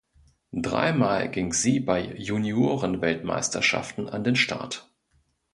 [0.55, 4.89] Dreimal ging sie bei Juniorenweltmeisterschaften an den Start.